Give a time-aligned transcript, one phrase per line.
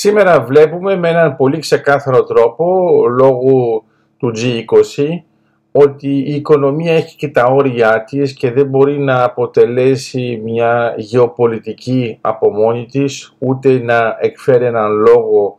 [0.00, 3.84] Σήμερα βλέπουμε με έναν πολύ ξεκάθαρο τρόπο λόγω
[4.16, 5.04] του G20
[5.72, 12.18] ότι η οικονομία έχει και τα όρια της και δεν μπορεί να αποτελέσει μια γεωπολιτική
[12.20, 15.58] από μόνη της ούτε να εκφέρει έναν λόγο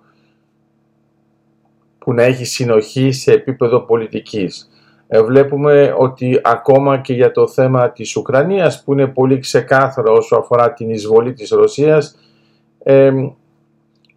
[1.97, 4.69] που να έχει συνοχή σε επίπεδο πολιτικής.
[5.07, 10.35] Ε, βλέπουμε ότι ακόμα και για το θέμα της Ουκρανίας που είναι πολύ ξεκάθαρο όσο
[10.35, 12.15] αφορά την εισβολή της Ρωσίας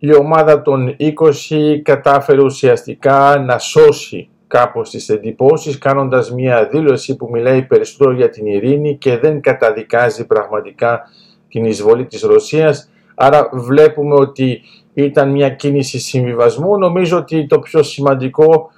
[0.07, 7.29] η ομάδα των 20 κατάφερε ουσιαστικά να σώσει κάπως τις εντυπώσεις κάνοντας μια δήλωση που
[7.32, 11.03] μιλάει περισσότερο για την ειρήνη και δεν καταδικάζει πραγματικά
[11.49, 12.90] την εισβολή της Ρωσίας.
[13.14, 14.61] Άρα βλέπουμε ότι
[14.94, 16.79] ήταν μια κίνηση συμβιβασμού.
[16.79, 18.71] Νομίζω ότι το πιο σημαντικό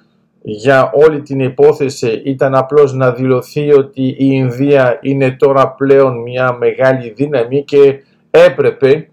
[0.43, 6.53] για όλη την υπόθεση ήταν απλώς να δηλωθεί ότι η Ινδία είναι τώρα πλέον μια
[6.53, 7.99] μεγάλη δύναμη και
[8.31, 9.09] έπρεπε ε,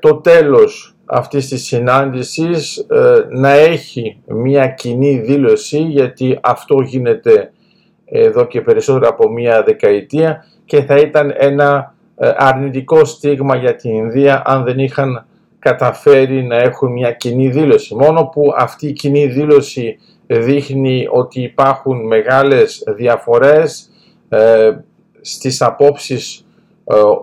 [0.00, 7.52] το τέλος αυτής της συνάντησης ε, να έχει μια κοινή δήλωση γιατί αυτό γίνεται
[8.04, 13.94] εδώ και περισσότερο από μια δεκαετία και θα ήταν ένα ε, αρνητικό στίγμα για την
[13.94, 15.26] Ινδία αν δεν είχαν
[15.58, 17.94] καταφέρει να έχουν μια κοινή δήλωση.
[17.94, 23.90] Μόνο που αυτή η κοινή δήλωση δείχνει ότι υπάρχουν μεγάλες διαφορές
[24.28, 24.70] ε,
[25.20, 26.51] στις απόψεις ε,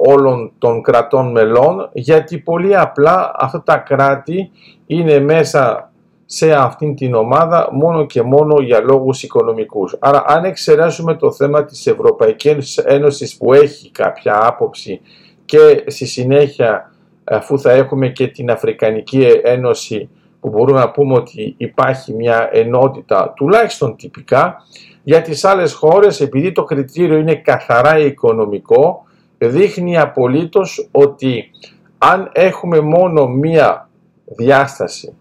[0.05, 4.51] όλων των κρατών μελών γιατί πολύ απλά αυτά τα κράτη
[4.85, 5.91] είναι μέσα
[6.25, 9.95] σε αυτήν την ομάδα μόνο και μόνο για λόγους οικονομικούς.
[9.99, 15.01] Άρα αν εξαιρέσουμε το θέμα της Ευρωπαϊκής Ένωσης που έχει κάποια άποψη
[15.45, 16.91] και στη συνέχεια
[17.23, 23.33] αφού θα έχουμε και την Αφρικανική Ένωση που μπορούμε να πούμε ότι υπάρχει μια ενότητα
[23.35, 24.55] τουλάχιστον τυπικά
[25.03, 29.03] για τις άλλες χώρες επειδή το κριτήριο είναι καθαρά οικονομικό
[29.47, 31.51] δείχνει απολύτως ότι
[31.97, 33.89] αν έχουμε μόνο μία
[34.25, 35.13] διάσταση,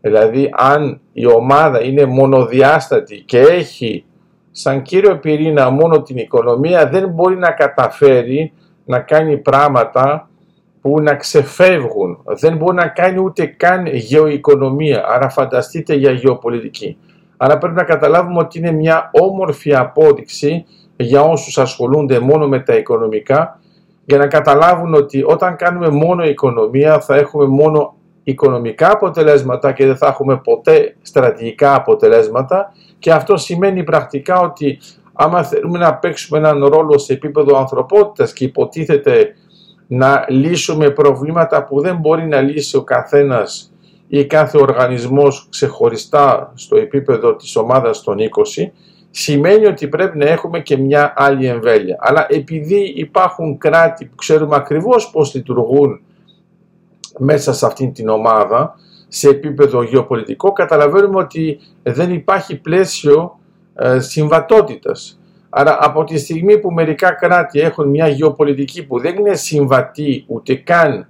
[0.00, 4.04] δηλαδή αν η ομάδα είναι μονοδιάστατη και έχει
[4.50, 8.52] σαν κύριο πυρήνα μόνο την οικονομία, δεν μπορεί να καταφέρει
[8.84, 10.28] να κάνει πράγματα
[10.80, 12.18] που να ξεφεύγουν.
[12.26, 16.96] Δεν μπορεί να κάνει ούτε καν γεωοικονομία, άρα φανταστείτε για γεωπολιτική.
[17.36, 20.64] Άρα πρέπει να καταλάβουμε ότι είναι μια όμορφη απόδειξη
[20.96, 23.60] για όσους ασχολούνται μόνο με τα οικονομικά
[24.04, 29.96] για να καταλάβουν ότι όταν κάνουμε μόνο οικονομία θα έχουμε μόνο οικονομικά αποτελέσματα και δεν
[29.96, 32.72] θα έχουμε ποτέ στρατηγικά αποτελέσματα.
[32.98, 34.78] Και αυτό σημαίνει πρακτικά ότι
[35.12, 39.34] άμα θέλουμε να παίξουμε έναν ρόλο σε επίπεδο ανθρωπότητας και υποτίθεται
[39.86, 43.72] να λύσουμε προβλήματα που δεν μπορεί να λύσει ο καθένας
[44.08, 48.70] ή κάθε οργανισμός ξεχωριστά στο επίπεδο της ομάδας των 20
[49.14, 51.96] σημαίνει ότι πρέπει να έχουμε και μια άλλη εμβέλεια.
[52.00, 56.00] Αλλά επειδή υπάρχουν κράτη που ξέρουμε ακριβώς πώς λειτουργούν
[57.18, 58.74] μέσα σε αυτήν την ομάδα,
[59.08, 63.38] σε επίπεδο γεωπολιτικό, καταλαβαίνουμε ότι δεν υπάρχει πλαίσιο
[63.74, 65.20] ε, συμβατότητας.
[65.48, 70.54] Άρα από τη στιγμή που μερικά κράτη έχουν μια γεωπολιτική που δεν είναι συμβατή ούτε
[70.54, 71.08] καν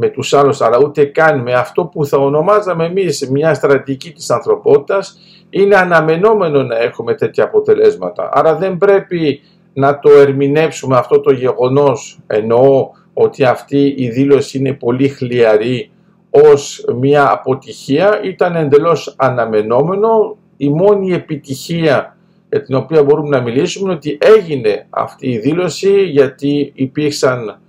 [0.00, 4.30] με τους άλλους αλλά ούτε καν με αυτό που θα ονομάζαμε εμείς μια στρατηγική της
[4.30, 5.18] ανθρωπότητας
[5.50, 8.28] είναι αναμενόμενο να έχουμε τέτοια αποτελέσματα.
[8.32, 9.40] Άρα δεν πρέπει
[9.72, 12.18] να το ερμηνεύσουμε αυτό το γεγονός.
[12.26, 15.90] Εννοώ ότι αυτή η δήλωση είναι πολύ χλιαρή
[16.30, 18.20] ως μια αποτυχία.
[18.22, 20.36] Ήταν εντελώς αναμενόμενο.
[20.56, 22.16] Η μόνη επιτυχία
[22.48, 27.60] για την οποία μπορούμε να μιλήσουμε είναι ότι έγινε αυτή η δήλωση γιατί υπήρξαν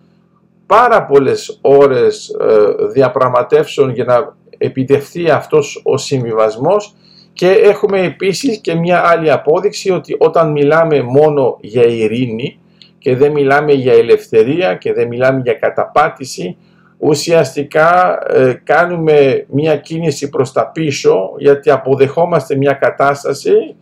[0.69, 6.95] πάρα πολλές ώρες ε, διαπραγματεύσεων για να επιτευχθεί αυτός ο συμβιβασμός
[7.33, 12.59] και έχουμε επίσης και μια άλλη απόδειξη ότι όταν μιλάμε μόνο για ειρήνη
[12.97, 16.57] και δεν μιλάμε για ελευθερία και δεν μιλάμε για καταπάτηση
[16.97, 23.75] ουσιαστικά ε, κάνουμε μια κίνηση προς τα πίσω γιατί αποδεχόμαστε μια κατάσταση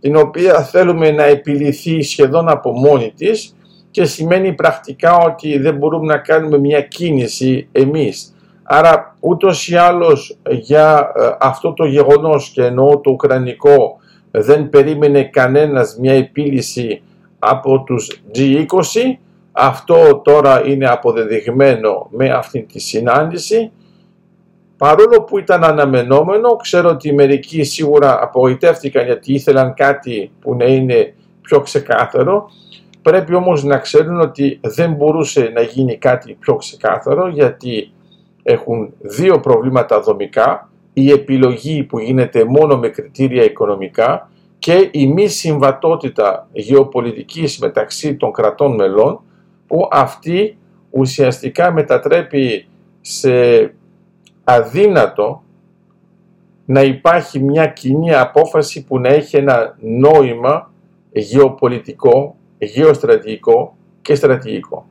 [0.00, 3.56] την οποία θέλουμε να επιληθεί σχεδόν από μόνη της
[3.96, 8.34] και σημαίνει πρακτικά ότι δεν μπορούμε να κάνουμε μια κίνηση εμείς.
[8.62, 13.98] Άρα ούτως ή άλλως για ε, αυτό το γεγονός και εννοώ το Ουκρανικό
[14.30, 17.02] δεν περίμενε κανένας μια επίλυση
[17.38, 18.66] από τους G20.
[19.52, 23.70] Αυτό τώρα είναι αποδεδειγμένο με αυτή τη συνάντηση.
[24.76, 31.14] Παρόλο που ήταν αναμενόμενο, ξέρω ότι μερικοί σίγουρα απογοητεύτηκαν γιατί ήθελαν κάτι που να είναι
[31.40, 32.50] πιο ξεκάθαρο.
[33.06, 37.90] Πρέπει όμως να ξέρουν ότι δεν μπορούσε να γίνει κάτι πιο ξεκάθαρο γιατί
[38.42, 45.26] έχουν δύο προβλήματα δομικά, η επιλογή που γίνεται μόνο με κριτήρια οικονομικά και η μη
[45.26, 49.20] συμβατότητα γεωπολιτικής μεταξύ των κρατών μελών
[49.66, 50.58] που αυτή
[50.90, 52.66] ουσιαστικά μετατρέπει
[53.00, 53.30] σε
[54.44, 55.42] αδύνατο
[56.64, 60.70] να υπάρχει μια κοινή απόφαση που να έχει ένα νόημα
[61.12, 64.86] γεωπολιτικό, γεωστρατηγικό και στρατηγικό.